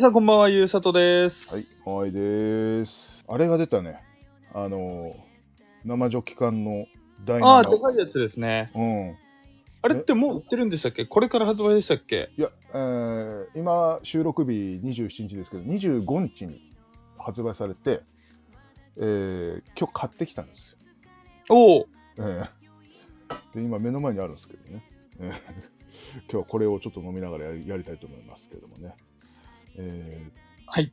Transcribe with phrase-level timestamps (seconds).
[0.00, 1.36] さんこんばんは、ゆうさとです。
[1.52, 2.92] はい、はいです。
[3.28, 4.02] あれが出たね。
[4.54, 5.14] あの、
[5.84, 6.86] 生ジョッキ缶の
[7.26, 8.72] 第ああ、7でかいやつですね。
[8.74, 9.16] うん。
[9.82, 11.04] あれってもう売ってるんでしたっけ？
[11.04, 12.30] これから発売でしたっけ？
[12.38, 16.72] いや、えー今、収録日27日ですけど、25日に
[17.18, 18.00] 発売されて、
[18.96, 20.58] えー今日買ってきたんです
[21.50, 21.56] よ。
[21.56, 21.86] おお。
[22.16, 22.44] えー
[23.54, 24.82] で今、目の前にあるんですけどね。
[25.20, 25.32] えー
[26.30, 28.94] 今日はこれをちょっと飲みながらやりやりたいと思いますけどもね。
[29.76, 30.30] えー
[30.66, 30.92] はい。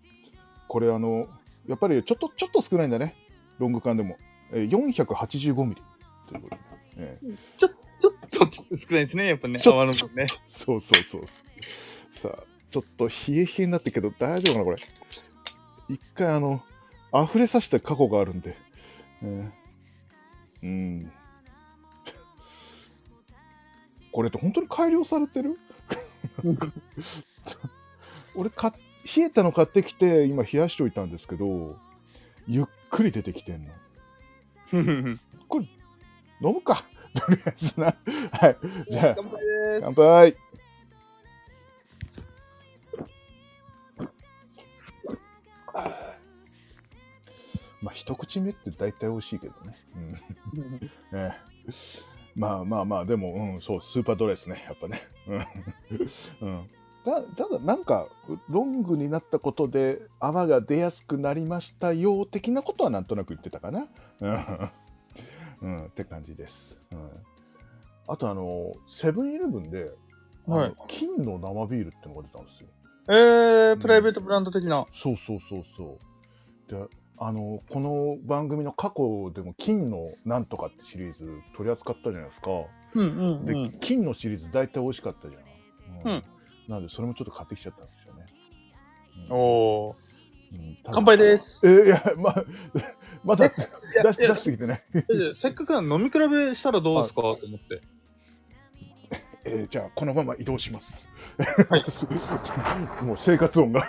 [0.67, 1.27] これあの、
[1.67, 3.15] やっぱりちょっと、ちょっと少ないんだね。
[3.59, 4.17] ロング缶でも。
[4.51, 5.81] えー485ミリ
[6.27, 6.61] ということで。
[6.97, 8.45] えーちょ、ちょっと
[8.77, 9.59] 少ないですね、やっぱね。
[9.65, 10.27] 泡の分ね。
[10.65, 11.25] そうそうそう。
[12.21, 14.77] さあ、ちょっと冷え冷えになってるけど大丈夫かな、これ。
[15.89, 16.61] 一回あの、
[17.13, 18.55] 溢れさせた過去があるんで。
[19.23, 19.51] えー
[20.63, 21.11] うん。
[24.11, 25.57] これって本当に改良されてる？
[28.35, 28.74] 俺か、
[29.16, 31.76] 冷えたの買ってきて、今冷やしておいたんですけど、
[32.48, 33.72] ゆっくり出てきてんの。
[36.41, 36.85] 飲むか。
[37.16, 37.96] とりあえずな。
[38.32, 38.57] はい。
[38.90, 39.40] じゃあ、乾杯。
[39.82, 40.35] 乾杯。
[47.82, 49.76] まあ、一口目って大体美味しいけどね。
[49.96, 50.16] うん
[51.13, 51.35] ええ
[52.35, 55.07] まあまあまあ、でも、うん、そう、スーパードライですね、やっぱね。
[55.27, 55.48] うん
[56.41, 56.70] うん、
[57.05, 58.07] たただ、なんか、
[58.49, 63.87] ロングになったことで泡が出やすくなりましたよ、的なことはなんとなく言ってたかな。
[64.22, 64.72] うん
[65.61, 66.53] うん、って感じです。
[66.91, 67.09] うん、
[68.07, 69.91] あと、あの、セブンイレブンで、
[70.47, 72.69] はい金の生ビールってのが出たんですよ。
[73.11, 74.88] えー、プライベートブランド的な。
[75.03, 75.97] そうそうそうそ
[76.69, 76.72] う。
[76.72, 76.89] で、
[77.19, 81.19] あの、この番組の過去でも金のなんとかってシリーズ
[81.55, 82.50] 取り扱ったじゃないですか。
[82.95, 83.03] うんう
[83.41, 83.79] んで、うん。
[83.81, 86.11] 金のシリーズ大体美味しかったじゃん。
[86.11, 86.23] うん
[86.69, 88.25] なので、それもちょっと買ってきちゃったんですよね。
[89.29, 89.38] うんお
[89.89, 89.95] お。
[90.53, 91.59] うん乾杯です。
[91.63, 92.44] えーいや、まあ、
[93.25, 94.83] まだ出し出しすぎてね。
[95.41, 97.21] せっかく飲み比べしたらどうですか？
[97.21, 97.81] と思って。
[99.45, 100.91] えーじゃあ、このまま移動します。
[101.69, 101.83] はい。
[103.03, 103.81] もう生活音が。
[103.81, 103.88] ね、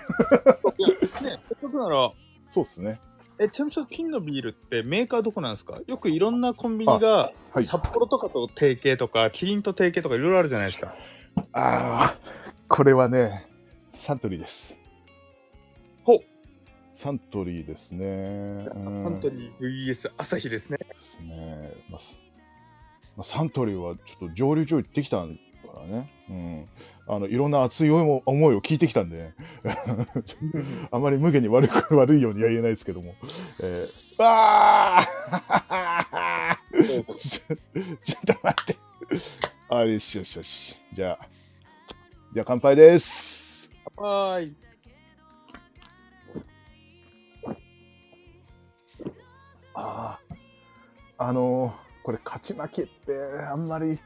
[1.48, 2.12] せっかくなら、
[2.52, 3.00] そうですね。
[3.38, 5.78] え、ちなみに金のビールってメーカーどこなんですか？
[5.86, 7.66] よくいろんなコンビニが、はい。
[7.66, 10.94] 札幌とかと提携とか、キリンと提携とかいろいろあるじゃないですか。
[11.52, 12.16] ああ、
[12.70, 13.46] これはね、
[14.06, 14.52] サントリーです。
[16.04, 16.20] ほう。
[17.02, 18.64] サントリーですね。
[18.68, 20.78] ササントリー VS 朝日ですね。
[20.78, 20.86] で
[21.18, 21.74] すね。
[21.90, 22.06] まあす
[23.16, 25.26] まあサントリーはちょっと上流上行ってきたか
[25.80, 26.12] らね。
[26.30, 26.68] うん。
[27.08, 29.34] あの、いろんな熱い思い思いを聞いてきたんで、ね、
[30.92, 33.14] あまり無限に悪く 悪いようには言えないですけども。
[33.60, 37.04] えー、わあ ちょっ
[38.26, 38.76] と待って。
[39.68, 40.76] あ、よしよしよし。
[40.92, 41.28] じゃあ、
[42.32, 43.06] じゃあ乾杯です。
[43.96, 44.56] はーい。
[49.74, 50.18] あ
[51.18, 53.12] あ、あのーこれ勝ち負けって
[53.50, 53.98] あんまり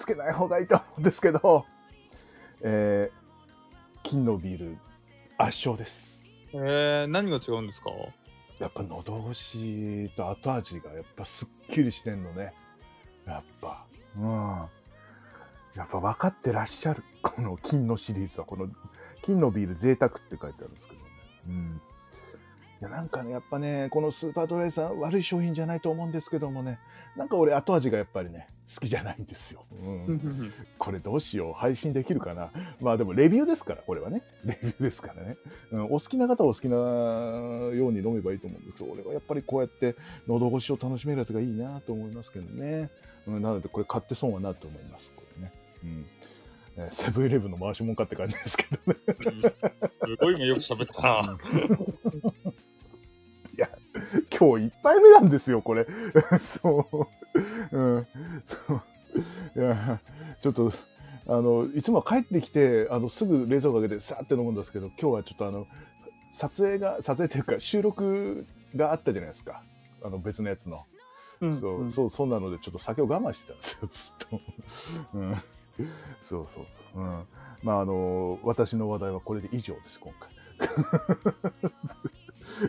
[0.00, 1.64] つけない方がいいと思うんですけど、
[2.60, 4.78] えー、金のビール
[5.38, 5.92] 圧勝です。
[6.54, 7.90] えー、何が違うんですか？
[8.58, 12.52] やっぱ喉越しと後味がやっぱすっきりしてんのね。
[13.26, 13.86] やっぱ。
[14.16, 14.66] うん。
[15.76, 17.04] やっぱ分かってらっしゃる。
[17.22, 18.68] この金のシリーズは、この
[19.22, 21.06] 金のビール贅沢って書いてあるんですけどね。
[21.48, 21.80] うん。
[22.80, 26.78] いやなんかね、やっぱね、このスーパードライさん悪い商品じゃないと思うんですけどもね、
[27.16, 29.64] なんか俺後味がやっぱりね、好きじゃないんですよ。
[29.70, 30.52] うん。
[30.78, 32.50] これどうしよう、配信できるかな。
[32.80, 34.22] まあでもレビューですから、これはね。
[34.44, 35.36] レビューですからね。
[35.72, 42.90] うん、お好きな方はお好きなように飲めばいいと思うんですけど、俺はやっぱりこうやって喉越しを楽しめるやつがいいなと思いますけどね。
[43.26, 45.15] うん、なのでこれ買って損はなと思います。
[45.84, 46.06] うん。
[46.78, 48.98] えーセブンイレブンの回しもんかって感じですけどね。
[50.04, 51.38] すごい今よく喋ったな。
[54.38, 55.86] 今日一杯目なんですよ、これ。
[56.62, 57.08] そ
[57.72, 57.76] う。
[57.76, 58.06] うん。
[58.68, 58.82] そう。
[59.58, 60.00] いや、
[60.42, 60.72] ちょっと、
[61.26, 65.66] あの、いつもは帰ってきて、あの、すぐ冷蔵庫開けて、さーって飲むんですけど、今日はちょっとあの、
[66.38, 69.62] 撮影が、撮影というか、収録があったじゃないですか。
[70.04, 70.84] あの、別のやつの。
[71.40, 74.40] うんそう、そう、そうなので、ちょっと酒を我慢してたんですよ、ずっ
[75.12, 75.18] と。
[75.18, 75.42] うん。
[76.28, 77.02] そうそうそう。
[77.02, 77.24] うん。
[77.62, 80.30] まあ、あの、私の話題はこれで以上です、今回。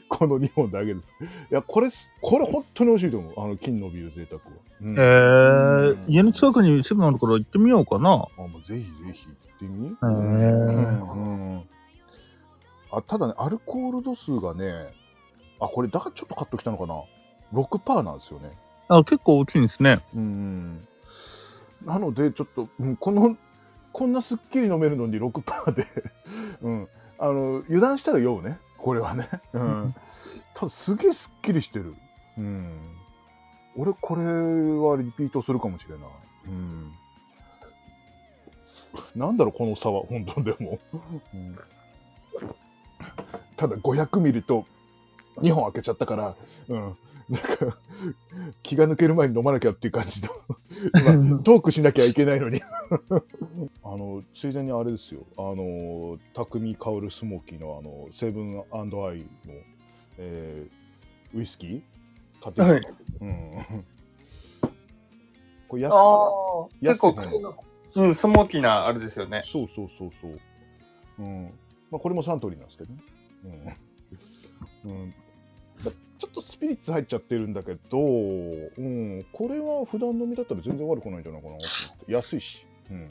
[0.09, 0.99] この2本だけです。
[1.51, 3.33] いや、これ、これ本当に美味しいと思う。
[3.37, 4.47] あの、金のビール贅沢は。
[4.81, 8.27] うんえー、家の近くにセブンあるから行ってみようかな。
[8.37, 9.87] あ、もうぜひぜひ行ってみ？
[9.87, 11.63] へーうんうん
[12.89, 14.93] あただね、アルコール度数がね、
[15.59, 17.03] あ、これ、だからちょっと買っときたのかな
[17.53, 18.57] ？6%なんですよね。
[18.87, 20.01] あ、結構大きいんですね。
[20.15, 20.87] うん。
[21.85, 23.37] なので、ちょっと、うんこの、
[23.93, 25.87] こんなすっきり飲めるのに6%で、
[26.61, 26.87] うん。
[27.19, 28.59] あの、油断したら酔うね。
[28.77, 29.29] これはね。
[29.53, 29.95] うん。
[30.53, 31.95] ただ、すげえすっきりしてる。
[32.37, 32.95] うん。
[33.75, 36.09] 俺、これはリピートするかもしれない。
[36.47, 36.91] うん。
[39.15, 40.79] なんだろう、この差は、本当でも。
[41.33, 41.57] うん、
[43.55, 44.65] ただ、500ミリと
[45.37, 46.35] 2本開けちゃったから、
[46.69, 46.97] うん。
[47.29, 47.77] なんか、
[48.63, 50.29] 気が抜ける前に飲まなきゃっていう感じの、
[50.99, 52.61] 今、トークしなきゃいけないのに。
[53.83, 59.23] あの、ついでにあれですよ、あの、匠薫スモーキーの、あの、セブンアイの、
[60.17, 60.87] えー
[61.33, 61.81] ウイスキー？
[62.41, 62.81] 買ってきた、はい
[63.21, 63.85] うん。
[65.67, 67.55] これ安あ結構方癖の、
[67.95, 69.43] うん、スモーキーなあれですよね。
[69.51, 70.39] そうそうそうそう。
[71.19, 71.45] うん。
[71.91, 73.77] まあ、これもサントリーなんですけどね。
[74.85, 74.91] うん。
[74.91, 75.15] うん、だ
[76.19, 82.11] ちょっとスピリッツ入っちゃってるんだけど、うん、これは普段飲みだったら全然悪くないんじゃないかなと思って。
[82.11, 82.45] 安いし。
[82.91, 83.09] うん。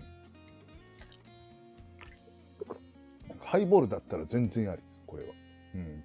[3.40, 5.34] ハイボールだったら全然ありです、これは。
[5.74, 6.04] うん。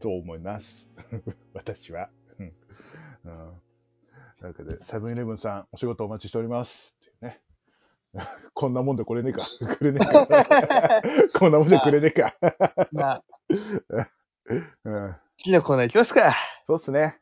[0.00, 0.66] と思います。
[1.52, 2.08] 私は。
[2.38, 2.46] うん。
[2.46, 2.52] うん。
[4.38, 6.70] というわけで、セブンイレブンさん、お仕事お待ちしております。
[6.96, 7.42] っていうね。
[8.54, 9.44] こんなもんでくれねえか。
[9.76, 11.02] くれねえか。
[11.38, 12.36] こんなもんでくれねえか。
[12.92, 13.24] まあ、
[14.84, 15.16] うん。
[15.40, 16.34] 次のコーナー行きますか。
[16.66, 17.16] そうっすね。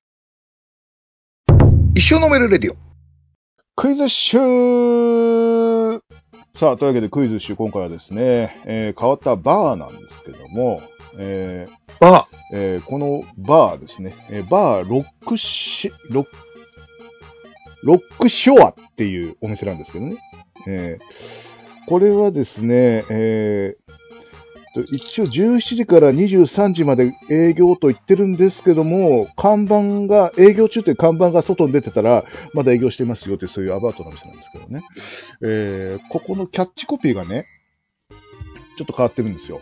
[1.94, 2.76] 一生飲めるレディオ。
[3.76, 6.00] クイズッシュ
[6.58, 10.80] さあ、というわけでクイズッシュ、今回はですね、えー変わったバーなんですけども、
[11.18, 16.24] えーあ、えーこのバーですね、えーバーロックシ、ロッ
[17.82, 20.16] ロックショアっていうお店なんですけどね。
[20.66, 21.04] えー
[21.88, 23.85] これはですね、えーと
[24.82, 34.82] 一応17時から23時まで営業と言ってるんですけども、看板が、営業中という看板が外に出てたら、まだ営業してますよってそういうアバートの店なんですけどね。
[35.42, 37.46] えーここのキャッチコピーがね、
[38.78, 39.60] ちょっと変わってるんですよ。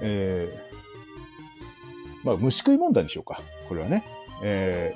[0.00, 3.40] えーまあ、虫食い問題にしようか。
[3.68, 4.04] これはね。
[4.42, 4.94] え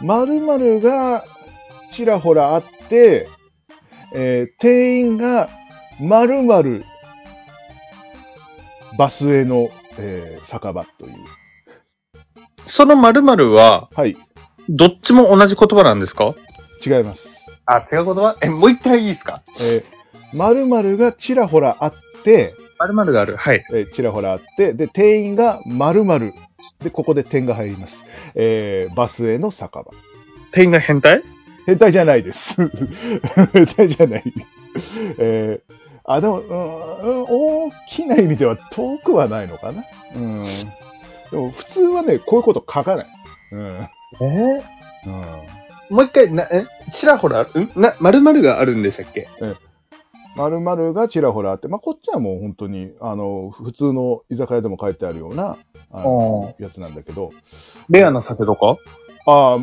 [0.00, 1.24] ー、〇〇が
[1.92, 3.28] ちらほらあって、
[4.14, 5.48] えー店員が
[6.00, 6.84] 〇〇
[8.98, 11.12] バスへの、えー酒場という。
[12.66, 14.16] その〇〇は、はい、
[14.68, 16.34] どっちも同じ言葉なんですか？
[16.84, 17.22] 違います。
[17.66, 18.36] あ、違う言葉？
[18.42, 19.42] え、もう一回いいですか？
[19.60, 21.94] えー、〇〇がちらほらあっ
[22.24, 23.36] て、〇〇がある。
[23.36, 23.64] はい。
[23.72, 26.34] えーちらほらあって、で、店員が〇〇
[26.82, 27.94] で、ここで点が入ります。
[28.34, 29.84] えーバスへの酒場。
[30.52, 31.22] 店員が変態？
[31.66, 32.38] 変態じゃないです。
[33.52, 34.22] 変態じゃない。
[35.18, 36.48] えーあ、でも、うん
[37.02, 39.84] うん大きな意味では遠くはないのかな。
[40.14, 40.44] うん。
[41.30, 43.06] でも普通はね、こういうこと書かない。
[43.52, 43.88] うん。
[44.20, 44.62] え
[45.06, 45.96] うん。
[45.96, 46.66] もう一回、な、え、
[46.98, 49.28] ちらほら、んな、〇〇があるんでしたっけ？
[50.36, 55.56] 〇〇がちらほらあって、まあ、こっちはもう本当に、あの、普通の居酒屋でも書いてあるような、
[55.90, 57.30] あのやつなんだけど、
[57.88, 58.76] レアな酒とか
[59.26, 59.58] ああ、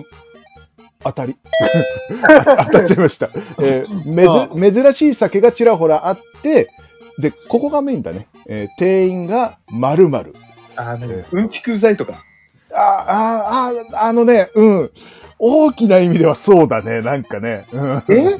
[1.03, 1.35] 当たり。
[2.09, 3.29] 当たっちゃいました。
[3.61, 6.69] えーめあず珍しい酒がちらほらあって、
[7.19, 8.27] で、ここがメインだね。
[8.47, 10.33] えー店員が〇〇。
[10.75, 12.23] あ、なんえかうんちくうざいとか。
[12.73, 14.91] ああ、ああ、あのね、うん。
[15.45, 17.65] 大きな意味ではそうだね、なんかね。
[17.73, 18.39] うん、え？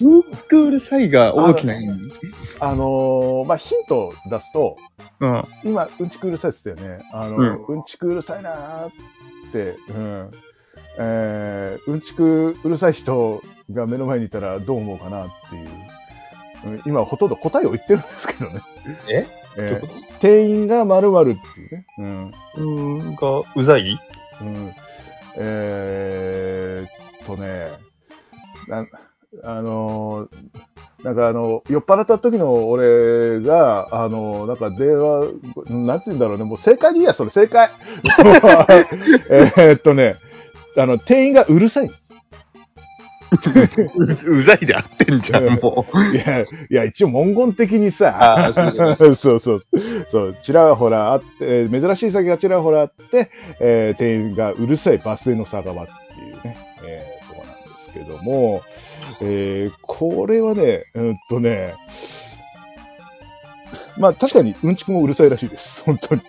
[0.00, 2.12] うんちくうるさいが大きな意味？
[2.60, 4.76] あのーまあ、ヒントを出すと、
[5.18, 5.44] うん。
[5.64, 7.04] 今、うんちくうるさいって言ったよね。
[7.12, 8.90] あの、ううんん、ちくうるさいなーっ
[9.52, 10.30] て、うん。
[11.02, 13.42] えー、うんちくうるさい人
[13.72, 15.68] が目の前にいたらどう思うかなっていう。
[16.62, 18.60] うん、今ほとんど答えを言ってるんですけどね。
[19.08, 19.26] え？
[19.56, 19.88] えー
[20.20, 21.86] 店員が〇〇っていうね。
[21.98, 22.26] うん。
[22.28, 23.98] うーん、が、うざい？
[24.42, 24.72] うん。
[25.36, 27.70] えーっとね、
[28.68, 28.84] な
[29.42, 30.50] あのー
[31.02, 35.32] なんかあの、酔っ払った時の俺が、あの、なんか電話、
[35.70, 37.70] なんて言うんだろうね、もう正解でいいや、それ正解。
[39.30, 40.16] えーっとね、
[40.76, 41.86] あの、店員がうるさい。
[41.86, 41.92] う
[44.38, 46.16] うざいで合ってんじゃん、もう。
[46.16, 48.52] いや、いや、一応文言的にさ
[48.98, 49.62] そうそう、
[50.10, 55.90] そう、ちらほらあって、えー珍しい酒がちらほらあって、えー店員がうるさいバスへの酒場って
[56.24, 57.62] いうね、えーとこなんで
[57.92, 58.62] すけども、
[59.22, 61.74] えーこれはね、うんとね、
[63.96, 66.22] まあ確かにうんちくもうるさいらしいです、本当に。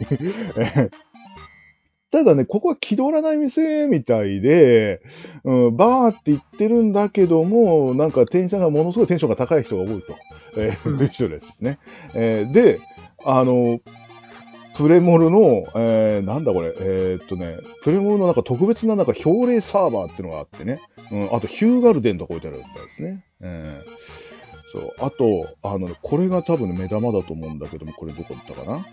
[2.13, 5.01] えーただね、ここは気取らない店みたいで、
[5.43, 10.15] うん、バーって言ってるんだけども、なんか店員さんがものすごいテンションが高い人が多いと。
[10.57, 11.79] えー、という人ですね。
[12.13, 12.79] えーで、
[13.25, 13.79] あの、
[14.77, 23.25] プレモルの、えーなんだこれ、えーっとね、プレモルのなんか特別ななんか表令サーバーっていうのがあってね、うん、あとヒューガルデンとか置いてあるみたいですね。
[23.41, 24.31] えー
[24.73, 24.93] そう。
[24.99, 28.85] あと、あの、これが多分目玉だと思うんだけども、これどこだったかな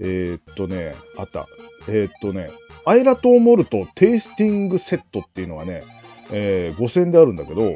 [0.00, 1.46] えー、っとね、あった。
[1.88, 2.50] えー、っとね、
[2.84, 5.84] アイラ島モルトテイスティングセットっていうのがね、
[6.30, 7.72] えー、5000であるんだけど、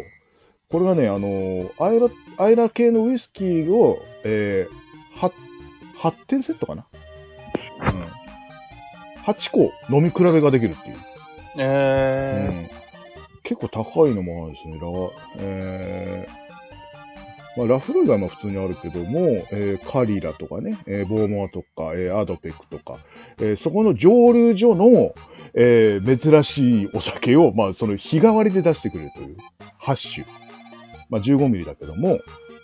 [0.70, 2.08] これがね、あのーアイラ、
[2.38, 5.32] アイラ系のウイスキーを、えー、8、
[6.00, 6.86] 8点セットかな？
[7.80, 8.04] うん。
[9.24, 10.96] 8個飲み比べができるっていう。
[11.58, 12.86] えうん
[13.44, 14.80] 結構高いのもあるんですね。
[14.80, 14.88] ラ
[15.38, 16.45] えー
[17.56, 19.20] まあ、ラフロイがまあ普通にあるけども、
[19.50, 22.98] えーカリラとかね、えーボーモアとか、えーアドペクとか、
[23.38, 25.14] えーそこの蒸留所の、
[25.54, 29.36] えー珍しいお酒を、まあ、その日替わりで出してくれるという、
[29.78, 30.24] ハッシュ。
[31.08, 32.18] まあ、15ミリだけども、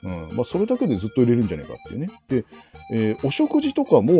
[0.04, 2.10] うん、まあ、それだけでずっと入れるんじゃないかっていうね。
[2.28, 2.44] で、
[2.92, 4.12] えーお食事とかも、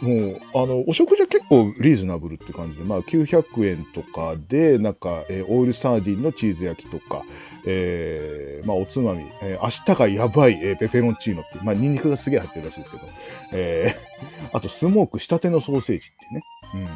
[0.00, 7.22] もう、あの、お食事は結構リーズナブルって感じで、まあ、900円とかで、なんか、えーオイルサーディンのチーズ焼きとか、
[7.66, 13.02] えーまあ、おつまみ、えー明日がやばい、えーペペロンチーノって、まあ、ニンニクがすげえ入ってるらしいですけど、
[13.52, 16.42] えー あと、スモーク仕立てのソーセージっていうね。
[16.74, 16.82] うん。
[16.84, 16.90] ま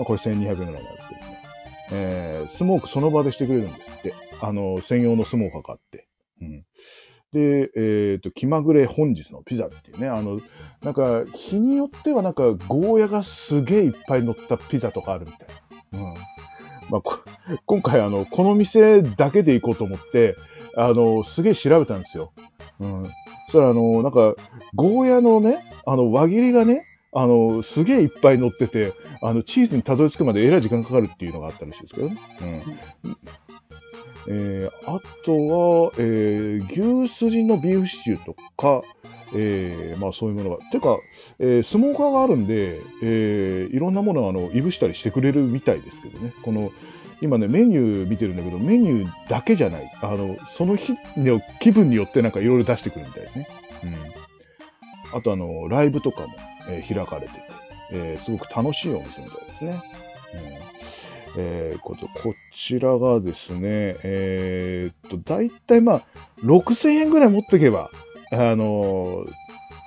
[0.00, 1.40] あ、これ1200円ぐらいなんですけどね。
[1.92, 4.14] えースモークその場でしてくれるんですって。
[4.40, 5.89] あの、専用のスモーカーがあって。
[7.32, 10.40] で、えっ、と、気まぐれ本日のピザっていうね、あの、
[10.82, 15.48] なんか、日によってはなんか、ゴーヤがすげえいっぱい乗ったピザとかあるみたい
[15.92, 15.98] な。
[16.00, 16.14] うん。
[16.90, 20.34] まあ、今回、あの、この店だけで行こうと思って、
[20.76, 22.32] あの、すげえ調べたんですよ。
[22.80, 23.04] うん。
[23.46, 24.34] そしたら、あの、なんか、
[24.74, 32.18] ゴーヤのね、あの、輪切りがね、あの、すげえいっぱい乗ってて、あの、チーズにたどり着くまでえらい時間かかるっていうのがあったらしいですけどね。
[33.04, 33.16] うん。
[34.32, 38.82] えー、あとは、えー、牛すじのビーフシチューとか、
[39.34, 40.58] えー、まあそういうものが。
[40.70, 40.98] てか、
[41.40, 46.32] えー、スモーカーがあるんで、えー、いろんなものをあの、いぶしたりしてくれるみたいですけどね。
[46.44, 46.70] この、
[47.20, 49.90] 今ね、メニュー見てるんだけど、メニューだけじゃない。
[50.00, 53.48] あの、その日の気分によってなんかいろいろ出してくるみたいですね。
[55.12, 55.18] うん。
[55.18, 56.28] あとあの、ライブとかも、
[56.68, 57.40] えー開かれてて、
[57.92, 59.82] えーすごく楽しいお店みたいですね。
[60.74, 60.79] うん
[61.36, 62.34] えーことこ
[62.66, 66.02] ちらがですね、えーっと、だいたいまあ、
[66.42, 67.90] 6000円ぐらい持っていけば、
[68.32, 69.24] あの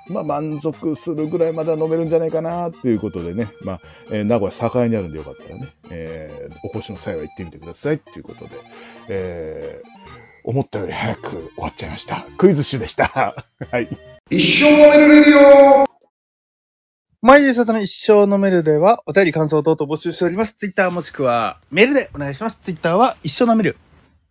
[0.09, 3.79] まあ、満足するぐらいまでは飲めるんじゃないかなっていうことでね、まあ、
[4.11, 8.51] えー名古屋栄にあるんでよかったらね、えーお越しの際は行ってみてくださいっていうことで、
[9.09, 10.13] えー
[10.45, 12.27] 思ったより早く終わっちゃいました。
[12.37, 13.05] クイズ集でした。
[13.71, 13.87] はい。
[14.29, 15.92] 一生飲めるレディオ
[17.23, 20.55] マイデサタの一生のメールでは、お便り感想等々募集しております。
[20.59, 22.57] ツイッターもしくはメールでお願いします。
[22.65, 23.77] ツイッターは一生のメール。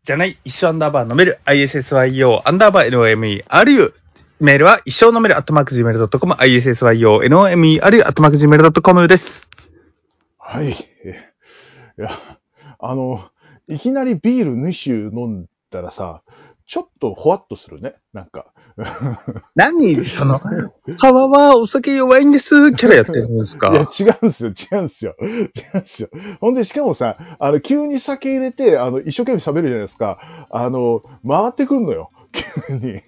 [0.04, 3.92] じゃない、一生アンダーバーのメール、ISSYO アンダーバー NOMERU。
[4.40, 9.24] メールは一生のメール、アットマーク Gmail.com、ISSYO NOMERU、アットマーク Gmail.com です。
[10.36, 10.68] はい。
[10.68, 10.74] い
[11.96, 12.10] や、
[12.78, 13.24] あの、
[13.68, 16.22] いきなりビール2種飲んだらさ、
[16.72, 17.96] ちょっとほわっとするね。
[18.14, 18.46] なんか。
[19.54, 20.38] 何その、
[20.96, 23.72] ハワはお酒弱いんです、キャラやってるんですか？
[23.72, 25.14] いや、違うんですよ、違うんですよ。
[25.20, 26.08] 違うんですよ。
[26.40, 30.48] ほんで、しかもさ、あの、急に酒入れて、あの、一生懸命喋るじゃないですか。
[30.50, 32.10] あの、回ってくんのよ、
[32.66, 33.02] 急に。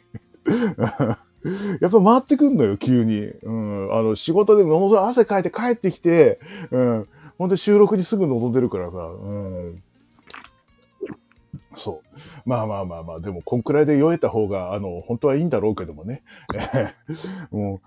[1.81, 3.23] やっぱ回ってくんのよ、急に。
[3.45, 3.99] うん。
[3.99, 6.39] あの、仕事でものすごい汗かいて帰ってきて、
[6.71, 7.09] うん。
[7.39, 9.83] ほんで収録にすぐ臨んでるからさ、うん。
[11.79, 12.49] そう。
[12.49, 16.23] まあまあまあまあ、でも、こんくらいで酔えた方が、あの、本当はいいんだろうけどもね。
[16.55, 16.95] え
[17.53, 17.81] ーも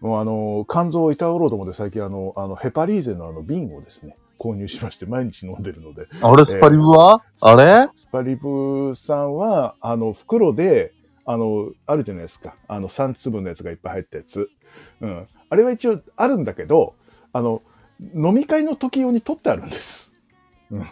[0.00, 7.88] う、 もうあの、肝臓をいたわろうと思って最近あの、あの、ヘパリーゼのあの瓶をですね、購入しまして毎日飲んでるので、あれ、スパリブは、あれ？
[7.94, 10.92] スパリブさんは、あの、袋で、
[11.24, 12.56] あの、あるじゃないですか。
[12.66, 14.48] あの、3粒のやつがいっぱい入ったやつ。
[15.00, 15.28] うん。
[15.48, 16.94] あれは一応あるんだけど、
[17.32, 17.62] あの、
[18.00, 19.86] 飲み会の時用に取ってあるんです。
[20.72, 20.86] うん。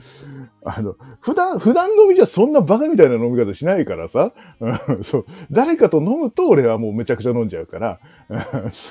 [0.64, 4.32] あの、普段、普段飲みじゃそんなバカみたいな飲み方しないからさ。
[4.60, 5.26] うん、そう。
[5.50, 8.00] 誰かと飲むと俺はもうめちゃくちゃ飲んじゃうから。
[8.28, 8.40] うん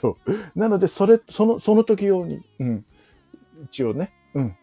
[0.01, 0.59] そう。
[0.59, 2.41] なので、それ、その、その時用に。
[2.59, 2.85] うん。
[3.71, 4.11] 一応ね。
[4.33, 4.55] うん。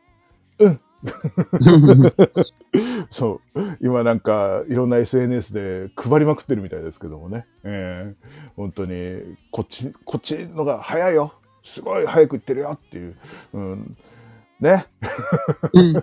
[0.58, 0.80] うん。
[3.10, 3.60] そう。
[3.80, 7.46] 今なんか、いろんな SNS で配りまくってるみたいですけどもね。
[7.64, 11.32] えー本当に、こっち、こっちのが早いよ。
[11.74, 13.16] すごい早く行ってるよっていう。
[13.54, 13.96] うん。
[14.62, 14.86] ね。
[15.72, 15.94] うん。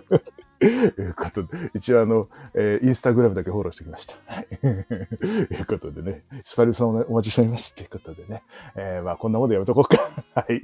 [0.66, 4.14] いうことで、一応あの、えーインスタグラムだけフォローしてきました。
[4.26, 4.46] はい。
[4.46, 4.66] と
[5.54, 7.74] いうことでね、スパルさんをお待ちしております。
[7.74, 8.42] ということでね、
[8.76, 10.10] えーまあこんなもんでやめとこうか。
[10.34, 10.60] はい。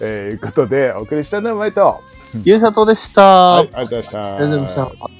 [0.00, 2.00] えー、いうことで、お送りしたのはマイト。
[2.44, 3.22] ゆうさとでした。
[3.22, 4.36] はい、ありがとうございました。
[4.36, 5.15] ありがとうございました。